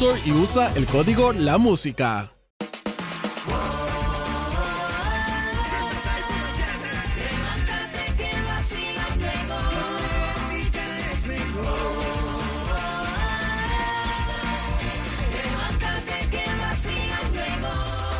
[0.00, 2.30] Y usa el código La Música.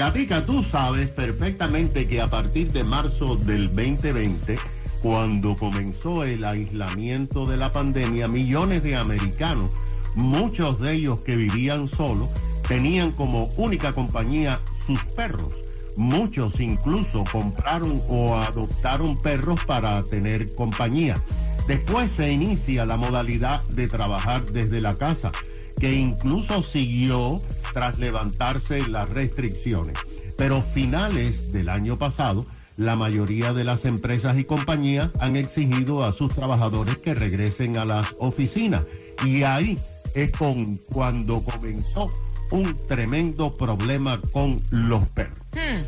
[0.00, 4.58] Gatica, tú sabes perfectamente que a partir de marzo del 2020,
[5.02, 9.72] cuando comenzó el aislamiento de la pandemia, millones de americanos,
[10.14, 12.30] muchos de ellos que vivían solos,
[12.66, 15.52] tenían como única compañía sus perros.
[15.96, 21.22] Muchos incluso compraron o adoptaron perros para tener compañía.
[21.68, 25.30] Después se inicia la modalidad de trabajar desde la casa,
[25.78, 27.42] que incluso siguió
[27.72, 29.96] tras levantarse las restricciones.
[30.36, 36.12] Pero finales del año pasado, la mayoría de las empresas y compañías han exigido a
[36.12, 38.84] sus trabajadores que regresen a las oficinas.
[39.24, 39.78] Y ahí
[40.14, 42.10] es con cuando comenzó
[42.50, 45.38] un tremendo problema con los perros.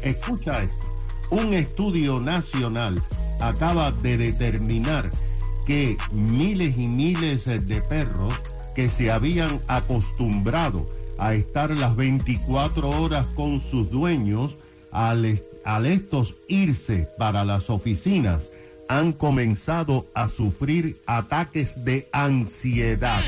[0.03, 0.85] Escucha esto.
[1.31, 3.03] Un estudio nacional
[3.41, 5.11] acaba de determinar
[5.67, 8.35] que miles y miles de perros
[8.75, 10.87] que se habían acostumbrado
[11.19, 14.57] a estar las 24 horas con sus dueños,
[14.91, 18.51] al, al estos irse para las oficinas,
[18.89, 23.23] han comenzado a sufrir ataques de ansiedad.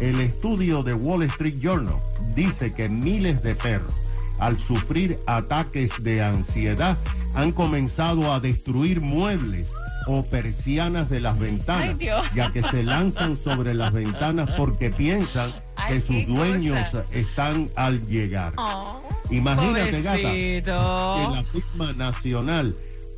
[0.00, 2.00] El estudio de Wall Street Journal
[2.34, 3.94] dice que miles de perros,
[4.38, 6.96] al sufrir ataques de ansiedad,
[7.34, 9.66] han comenzado a destruir muebles
[10.06, 15.52] o persianas de las ventanas, Ay, ya que se lanzan sobre las ventanas porque piensan
[15.80, 17.04] Ay, que sus dueños cosa.
[17.12, 18.52] están al llegar.
[18.56, 19.00] Oh.
[19.30, 22.76] Imagínate, gata, que la firma nacional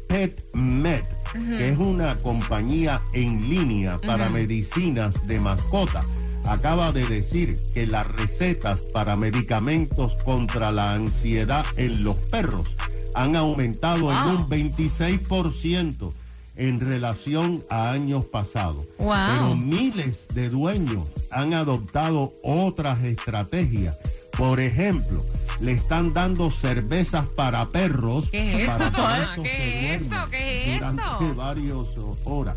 [0.09, 6.05] PetMed, que es una compañía en línea para medicinas de mascota,
[6.47, 12.69] acaba de decir que las recetas para medicamentos contra la ansiedad en los perros
[13.15, 16.13] han aumentado en un 26%
[16.57, 18.87] en relación a años pasados.
[18.99, 19.15] Wow.
[19.31, 23.99] Pero miles de dueños han adoptado otras estrategias.
[24.37, 25.25] Por ejemplo,
[25.61, 29.43] le están dando cervezas para perros ¿Qué es para esto?
[29.43, 30.17] ¿Qué es esto?
[30.31, 31.35] ¿Qué es durante esto?
[31.35, 31.87] varias
[32.25, 32.57] horas.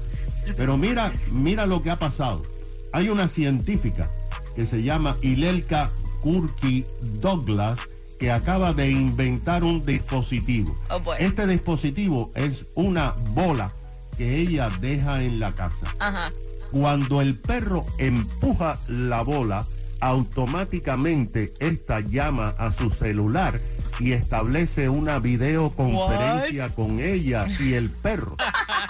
[0.56, 2.44] Pero mira, mira lo que ha pasado.
[2.92, 4.10] Hay una científica
[4.56, 5.90] que se llama Ilelka
[6.22, 6.86] Kurki
[7.22, 7.80] Douglas
[8.20, 10.76] que acaba de inventar un dispositivo.
[10.90, 11.14] Oh.
[11.20, 13.74] Este dispositivo es una bola
[14.18, 15.94] que ella deja en la casa.
[16.00, 16.32] Ajá.
[16.72, 19.66] Cuando el perro empuja la bola,
[20.00, 23.60] automáticamente esta llama a su celular
[24.00, 28.36] y establece una videoconferencia con ella y el perro.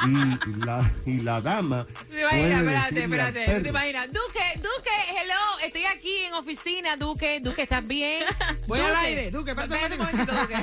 [0.05, 2.29] Y la, y la dama ¿Te imaginas?
[2.29, 3.61] puede Espérate, al espérate.
[3.61, 4.07] ¿Te imaginas?
[4.07, 5.59] Duque, Duque, hello.
[5.63, 7.39] Estoy aquí en oficina, Duque.
[7.39, 8.23] Duque, ¿estás bien?
[8.67, 8.99] Voy al Duque.
[9.05, 10.55] aire, Duque, espérate un Duque.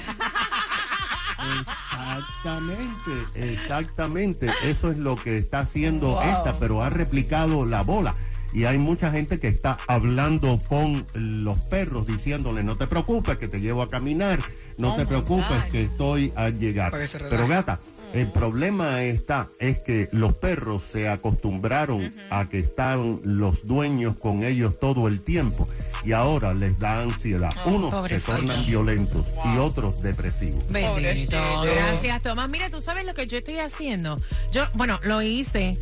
[1.61, 4.51] Exactamente, exactamente.
[4.65, 8.15] Eso es lo que está haciendo esta, pero ha replicado la bola.
[8.53, 13.49] Y hay mucha gente que está hablando con los perros, diciéndole, no te preocupes, que
[13.49, 14.41] te llevo a caminar,
[14.77, 15.71] no Oh te preocupes, God.
[15.71, 16.93] que estoy a llegar.
[17.31, 17.81] Pero gata,
[18.13, 24.45] el problema está, es que los perros se acostumbraron a que están los dueños con
[24.45, 25.69] ellos todo el tiempo
[26.05, 27.53] y ahora les da ansiedad.
[27.65, 30.65] Unos se tornan violentos y otros depresivos.
[30.71, 31.37] Bendito.
[31.63, 32.49] Gracias, Tomás.
[32.49, 34.21] Mira, tú sabes lo que yo estoy haciendo.
[34.53, 35.79] Yo, bueno, lo hice.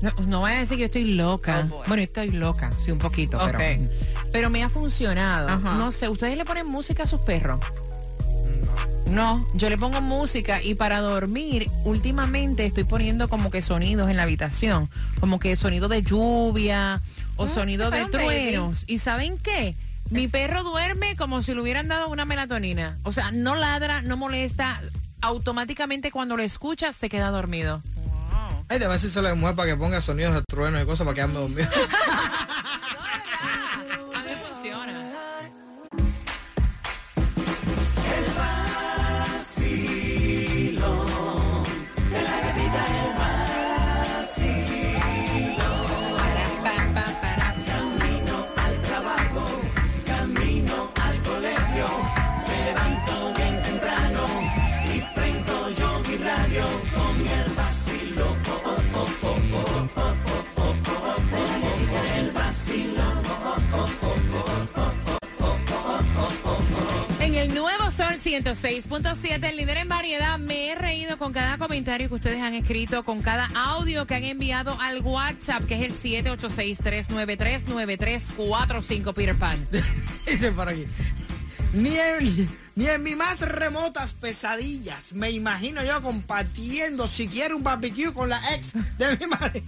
[0.00, 1.68] No, no voy a decir que yo estoy loca.
[1.70, 3.52] Oh, bueno, estoy loca, sí, un poquito, Ok.
[3.56, 3.82] pero,
[4.32, 5.48] pero me ha funcionado.
[5.48, 5.74] Ajá.
[5.74, 7.60] No sé, ¿ustedes le ponen música a sus perros?
[9.12, 14.16] No, yo le pongo música y para dormir, últimamente estoy poniendo como que sonidos en
[14.16, 14.88] la habitación,
[15.20, 17.02] como que sonido de lluvia
[17.36, 18.84] o sonido de truenos.
[18.86, 19.74] ¿Y saben qué?
[20.08, 22.96] Mi perro duerme como si le hubieran dado una melatonina.
[23.02, 24.80] O sea, no ladra, no molesta.
[25.20, 27.82] Automáticamente cuando lo escucha se queda dormido.
[28.68, 31.04] Ay, de ver si se le mueve para que ponga sonidos de trueno y cosas
[31.04, 31.68] para quedarme dormido.
[68.32, 73.04] 106.7, el líder en variedad, me he reído con cada comentario que ustedes han escrito,
[73.04, 75.92] con cada audio que han enviado al WhatsApp, que es el
[76.38, 79.68] 786-393-9345, Peter Pan.
[80.26, 80.86] Dice por aquí.
[81.74, 88.14] Ni en, ni en mis más remotas pesadillas me imagino yo compartiendo siquiera un barbecue
[88.14, 89.62] con la ex de mi madre.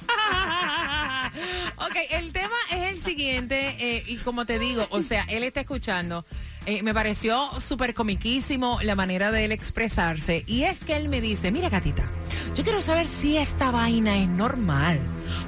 [1.77, 5.61] ok, el tema es el siguiente, eh, y como te digo, o sea, él está
[5.61, 6.25] escuchando.
[6.67, 10.45] Eh, me pareció súper comiquísimo la manera de él expresarse.
[10.47, 12.05] Y es que él me dice, mira, gatita,
[12.55, 14.99] yo quiero saber si esta vaina es normal.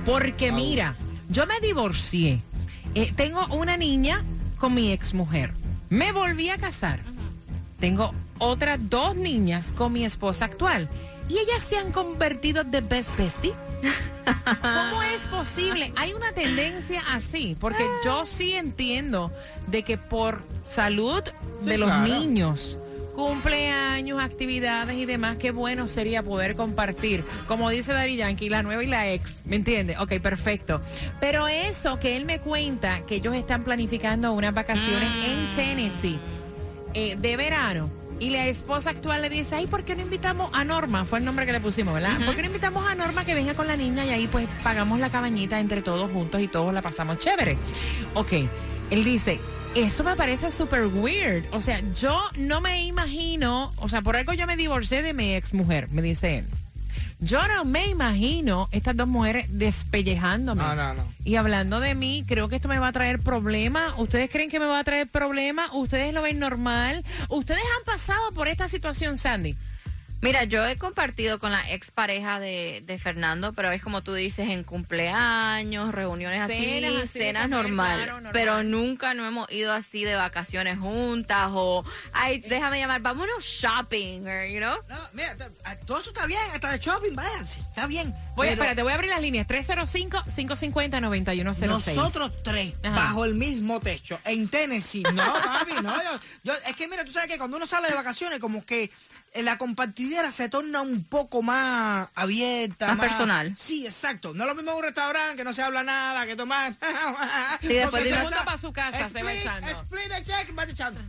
[0.04, 0.94] Porque mira,
[1.28, 2.40] yo me divorcié.
[2.94, 4.24] Eh, tengo una niña
[4.58, 5.52] con mi exmujer.
[5.88, 7.00] Me volví a casar.
[7.80, 10.88] Tengo otras dos niñas con mi esposa actual.
[11.28, 13.52] Y ellas se han convertido de best bestie.
[14.62, 15.92] ¿Cómo es posible?
[15.96, 19.30] Hay una tendencia así, porque yo sí entiendo
[19.66, 21.22] de que por salud
[21.62, 22.02] de Sí, los claro.
[22.06, 22.78] niños,
[23.14, 28.82] cumpleaños, actividades y demás, qué bueno sería poder compartir, como dice Dari Yankee, la nueva
[28.84, 29.96] y la ex, ¿me entiende?
[29.98, 30.80] Ok, perfecto.
[31.20, 36.18] Pero eso que él me cuenta, que ellos están planificando unas vacaciones en Tennessee
[36.94, 37.90] eh, de verano.
[38.18, 41.04] Y la esposa actual le dice, ay, ¿por qué no invitamos a Norma?
[41.04, 42.18] Fue el nombre que le pusimos, ¿verdad?
[42.24, 44.98] ¿Por qué no invitamos a Norma que venga con la niña y ahí pues pagamos
[45.00, 47.58] la cabañita entre todos juntos y todos la pasamos chévere?
[48.14, 48.32] Ok,
[48.90, 49.38] él dice,
[49.74, 51.44] eso me parece súper weird.
[51.52, 55.34] O sea, yo no me imagino, o sea, por algo yo me divorcié de mi
[55.34, 56.46] ex mujer, me dice él.
[57.18, 60.62] Yo no me imagino estas dos mujeres despellejándome.
[60.62, 61.02] No, no, no.
[61.24, 63.94] Y hablando de mí, creo que esto me va a traer problemas.
[63.96, 65.70] ¿Ustedes creen que me va a traer problemas?
[65.72, 67.04] ¿Ustedes lo ven normal?
[67.30, 69.56] ¿Ustedes han pasado por esta situación, Sandy?
[70.22, 74.48] Mira, yo he compartido con la expareja de, de Fernando, pero es como tú dices,
[74.48, 78.32] en cumpleaños, reuniones así, Cenas cenas, así de comer, normal, claro, normal.
[78.32, 84.26] Pero nunca no hemos ido así de vacaciones juntas o, ay, déjame llamar, vámonos shopping,
[84.26, 84.76] or, you know.
[84.88, 85.36] No, mira,
[85.84, 88.14] todo eso está bien, hasta de shopping, váyanse, está bien.
[88.34, 89.46] Voy, Pero espérate, voy a abrir las líneas.
[89.46, 91.66] 305-550-9106.
[91.66, 92.94] Nosotros tres, Ajá.
[92.96, 95.02] bajo el mismo techo, en Tennessee.
[95.14, 95.94] No, papi, no.
[96.02, 98.84] Yo, yo- es que mira, tú sabes que cuando uno sale de vacaciones, como que
[98.84, 98.90] eh,
[99.42, 102.88] la compartidera se torna un poco más abierta.
[102.94, 103.56] Más personal.
[103.56, 104.34] Sí, exacto.
[104.34, 106.74] No es lo mismo un restaurante que no se habla nada, que tomar.
[107.60, 109.32] Sí, después de- mundo pa' su casa, se va.
[109.32, 111.00] Split the check, va echando.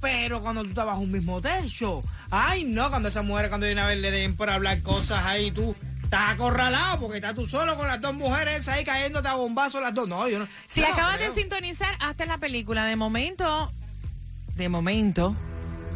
[0.00, 3.84] Pero cuando tú estás bajo un mismo techo, ay no, cuando esas mujeres cuando vienen
[3.84, 7.76] a ver le den por hablar cosas ahí, tú estás acorralado porque estás tú solo
[7.76, 10.08] con las dos mujeres ahí cayéndote a bombazo las dos.
[10.08, 10.48] No, yo no.
[10.68, 11.34] Si acabas creo.
[11.34, 12.84] de sintonizar, hasta la película.
[12.84, 13.70] De momento,
[14.56, 15.34] de momento,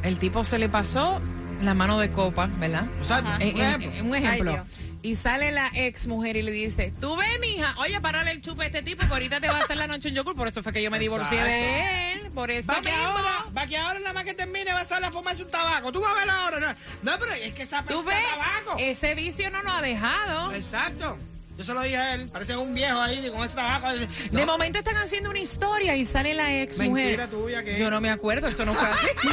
[0.02, 1.20] el tipo se le pasó
[1.64, 2.84] la mano de copa, ¿verdad?
[3.00, 3.38] O sea, Ajá.
[3.40, 3.90] Eh, un ejemplo.
[3.92, 4.50] eh, un ejemplo.
[4.50, 4.66] Ay, Dios.
[5.02, 8.62] y sale la ex mujer y le dice, tú ves, mija, oye, parale el chupe
[8.64, 10.34] a este tipo que ahorita te va a hacer la noche en yogur.
[10.36, 12.30] Por eso fue que yo me divorcié de él.
[12.34, 13.04] Por eso Va que mismo.
[13.04, 15.92] ahora, va que ahora nada más que termine va a salir a fumarse un tabaco.
[15.92, 16.60] Tú vas a ver ahora.
[17.02, 18.76] No, no pero es que esa Tú persona ves, tabaco.
[18.78, 20.52] ese vicio no nos ha dejado.
[20.52, 21.18] Exacto.
[21.58, 22.28] Yo se lo dije a él.
[22.32, 23.88] Parece un viejo ahí con ese tabaco.
[24.30, 27.30] De momento están haciendo una historia y sale la ex Mentira mujer.
[27.30, 29.06] tuya que Yo no me acuerdo, eso no fue así.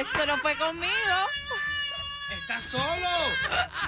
[0.00, 0.92] Esto no fue conmigo.
[2.40, 3.08] Está solo.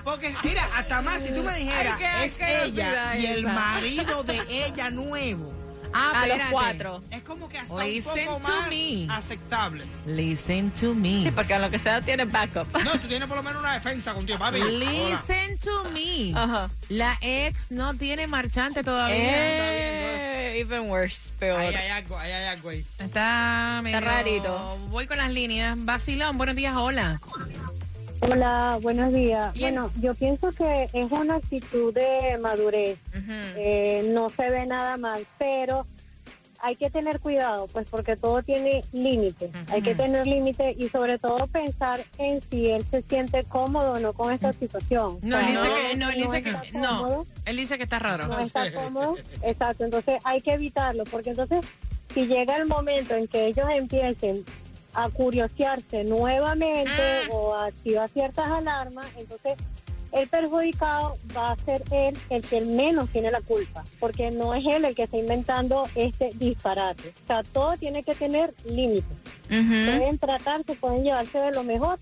[0.04, 3.38] Porque, mira, hasta más, si tú me dijeras, Ay, qué es asquerosidad ella y el
[3.40, 3.52] esa.
[3.52, 5.54] marido de ella nuevo.
[5.92, 6.52] Ah, A los espérate.
[6.52, 7.02] cuatro.
[7.10, 9.06] Es como que hasta un Listen poco to más me.
[9.10, 9.86] aceptable.
[10.04, 11.24] Listen to me.
[11.24, 12.66] Sí, porque a lo que sea tiene backup.
[12.84, 14.60] No, tú tienes por lo menos una defensa contigo, papi.
[14.60, 14.68] Hola.
[14.70, 16.32] Listen to me.
[16.38, 16.68] Ajá.
[16.90, 19.16] La ex no tiene marchante todavía.
[19.16, 21.60] Eh, even worse, peor.
[21.60, 22.84] Ahí hay algo, ahí hay algo ahí.
[22.98, 24.00] Está medio...
[24.00, 24.78] rarito.
[24.88, 25.76] Voy con las líneas.
[25.78, 27.20] Vacilón, buenos días, hola.
[28.20, 29.52] Hola, buenos días.
[29.54, 29.74] Bien.
[29.74, 32.98] Bueno, yo pienso que es una actitud de madurez.
[33.10, 33.32] Ujú.
[33.56, 35.86] Eh, no se ve nada mal, pero
[36.60, 39.50] hay que tener cuidado, pues porque todo tiene límite.
[39.70, 43.98] Hay que tener límite y sobre todo pensar en si él se siente cómodo o
[44.00, 45.18] no con esta situación.
[45.22, 48.26] No, O él dice que, no, él dice que, no, él dice que está raro.
[48.26, 49.16] no está cómodo.
[49.42, 51.64] Exacto, entonces hay que evitarlo, porque entonces
[52.12, 54.44] si llega el momento en que ellos empiecen
[54.94, 57.28] a curiosearse nuevamente Ah.
[57.30, 59.56] o a activar ciertas alarmas, entonces
[60.12, 64.64] el perjudicado va a ser él el que menos tiene la culpa, porque no es
[64.66, 67.12] él el que está inventando este disparate.
[67.24, 69.16] O sea, todo tiene que tener límites.
[69.48, 71.98] Pueden tratarse, pueden llevarse de lo mejor,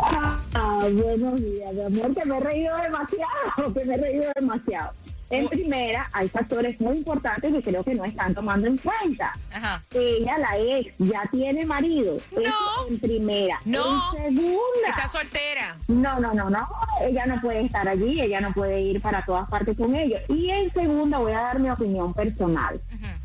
[0.55, 4.93] Ah, buenos días, mi amor, que me he reído demasiado, que me he reído demasiado.
[5.33, 9.33] En primera, hay factores muy importantes que creo que no están tomando en cuenta.
[9.53, 9.83] Ajá.
[9.95, 12.19] Ella, la ex, ya tiene marido.
[12.33, 13.59] Eso en primera.
[13.65, 14.15] No.
[14.17, 14.89] En segunda.
[14.89, 15.77] Está soltera.
[15.89, 16.69] No, no, no, no.
[17.01, 20.21] Ella no puede estar allí, ella no puede ir para todas partes con ellos.
[20.29, 22.81] Y en segunda, voy a dar mi opinión personal.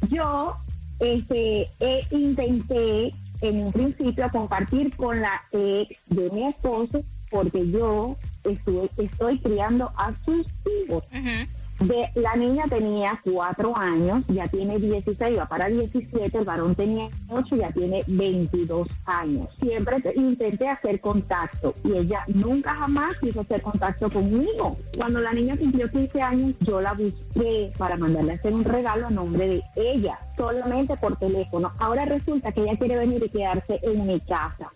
[0.10, 0.56] Yo
[1.00, 8.16] este, eh, intenté en un principio compartir con la ex de mi esposo porque yo
[8.44, 11.04] estuve, estoy criando a sus hijos.
[11.12, 11.48] Ujú.
[11.80, 17.08] De, la niña tenía cuatro años, ya tiene 16, va para 17, el varón tenía
[17.30, 19.48] 8, ya tiene 22 años.
[19.62, 24.76] Siempre te- intenté hacer contacto y ella nunca jamás quiso hacer contacto conmigo.
[24.98, 29.08] Cuando la niña cumplió 15 años, yo la busqué para mandarle a hacer un regalo
[29.08, 30.18] a nombre de ella.
[30.38, 31.74] Solamente por teléfono.
[31.80, 34.72] Ahora resulta que ella quiere venir y quedarse en mi casa.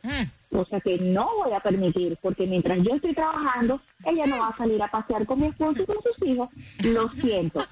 [0.51, 4.58] Cosa que no voy a permitir, porque mientras yo estoy trabajando, ella no va a
[4.58, 6.50] salir a pasear con mi esposo y con sus hijos.
[6.80, 7.63] Lo siento.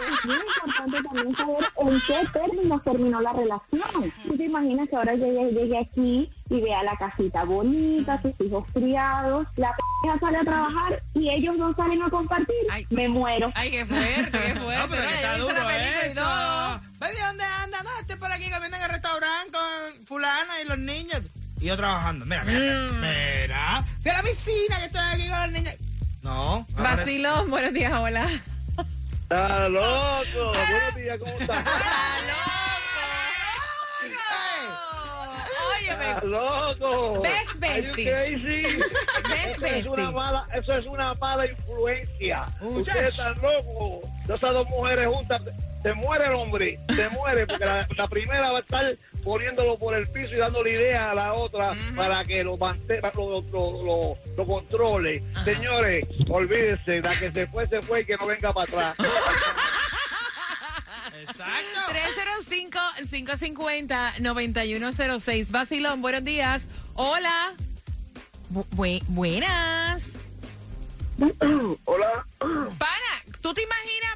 [0.00, 4.12] Es muy importante también saber en qué términos terminó la relación.
[4.26, 8.64] ¿Tú te imaginas que ahora llegue, llegue aquí y vea la casita bonita, sus hijos
[8.72, 12.56] criados, la p sale a trabajar y ellos no salen a compartir?
[12.70, 12.86] Ay.
[12.88, 13.52] Me muero.
[13.54, 14.70] Ay, qué fuerte, qué fuerte.
[14.80, 16.89] No, pero que está duro eso.
[17.00, 17.82] Baby, ¿dónde anda?
[17.82, 21.22] No, estoy por aquí comiendo en el restaurante con fulana y los niños.
[21.58, 22.26] Y yo trabajando.
[22.26, 22.92] Mira, mira, mira.
[22.92, 23.00] Mm.
[23.00, 23.84] mira.
[24.02, 25.74] Fui a la piscina que estoy aquí con los niños.
[26.22, 26.66] No.
[26.70, 28.28] Vacilón, buenos días, hola.
[29.22, 30.52] ¡Está loco!
[30.52, 31.64] Buenos días, ¿cómo estás?
[35.78, 37.22] Óyeme, ¡Está loco!
[37.22, 38.10] Best Are you bestie.
[38.10, 38.62] crazy?
[39.28, 40.12] Best Eso es una bestie.
[40.12, 42.46] mala, eso es una mala influencia.
[42.60, 44.10] Ustedes están locos.
[44.24, 45.42] Esas dos mujeres juntas,
[45.82, 48.94] se muere el hombre, se muere, porque la, la primera va a estar
[49.24, 53.40] poniéndolo por el piso y dándole idea a la otra para que lo mantenga, lo,
[53.42, 55.22] lo, lo- lo controle.
[55.44, 58.96] Señores, olvídense, la que se fue, se fue y que no venga para atrás.
[61.22, 61.80] Exacto.
[64.20, 65.50] 305-550-9106.
[65.50, 66.62] Vacilón, buenos días.
[66.94, 67.52] Hola.
[68.52, 70.02] Bu- bue- buenas.
[71.84, 72.24] Hola.
[72.38, 74.09] Pana, ¿tú te imaginas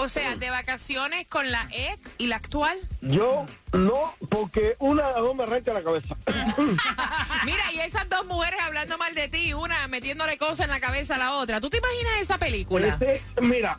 [0.00, 2.78] o sea, de vacaciones con la ex y la actual?
[3.00, 6.16] Yo no, porque una de las dos me renta la cabeza.
[7.44, 11.14] Mira, y esas dos mujeres hablando mal de ti, una metiéndole cosas en la cabeza
[11.14, 11.60] a la otra.
[11.60, 12.88] ¿Tú te imaginas esa película?
[12.88, 13.78] Este, mira,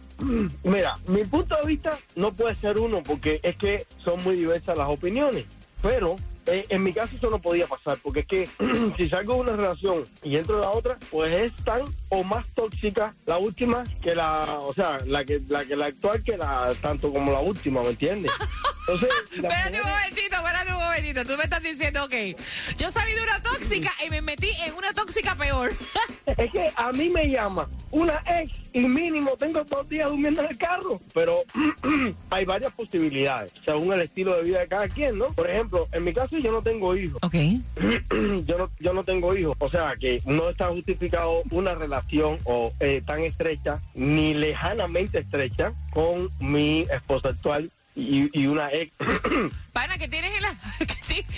[0.64, 4.78] mira, mi punto de vista no puede ser uno porque es que son muy diversas
[4.78, 5.46] las opiniones,
[5.82, 6.16] pero
[6.48, 8.50] eh, en mi caso eso no podía pasar porque es que
[8.98, 12.48] si salgo de una relación y entro de la otra, pues es tan o más
[12.50, 16.74] tóxica la última que la, o sea, la que la que la actual que la
[16.82, 18.32] tanto como la última, ¿me entiendes?
[18.92, 21.26] Entonces, las Espérate un momentito, espérate un momentito.
[21.26, 22.14] Tú me estás diciendo, ok,
[22.78, 25.72] yo salí de una tóxica y me metí en una tóxica peor.
[26.38, 30.50] Es que a mí me llama una ex y mínimo tengo dos días durmiendo en
[30.50, 31.02] el carro.
[31.14, 31.44] Pero
[32.30, 35.34] hay varias posibilidades, según el estilo de vida de cada quien, ¿no?
[35.34, 37.20] Por ejemplo, en mi caso yo no tengo hijos.
[37.22, 37.34] ok.
[38.46, 39.56] yo no yo no tengo hijos.
[39.60, 45.74] O sea que no está justificado una relación o eh, tan estrecha, ni lejanamente estrecha,
[45.92, 48.92] con mi esposa actual y, y una ex.
[49.74, 50.56] Pana, ¿qué tienes en la...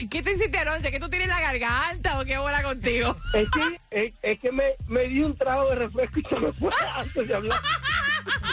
[0.10, 0.91] ¿Qué te, hiciste anoche?
[0.91, 3.15] ¿Que tú tienes en la garganta o qué bola contigo?
[3.33, 6.51] es que, es, es que me, me di un trago de refresco y se me
[6.53, 7.59] fue antes de hablar.